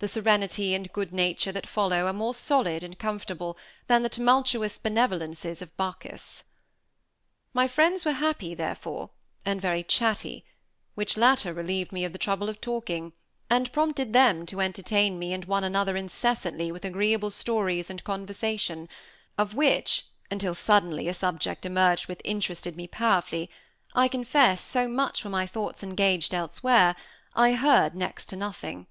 [0.00, 4.78] The serenity and good nature that follow are more solid and comfortable than the tumultuous
[4.78, 6.42] benevolences of Bacchus.
[7.52, 9.10] My friends were happy, therefore,
[9.44, 10.44] and very chatty;
[10.96, 13.12] which latter relieved me of the trouble of talking,
[13.48, 18.88] and prompted them to entertain me and one another incessantly with agreeable stories and conversation,
[19.38, 23.48] of which, until suddenly a subject emerged which interested me powerfully,
[23.94, 26.96] I confess, so much were my thoughts engaged elsewhere,
[27.36, 28.88] I heard next to nothing.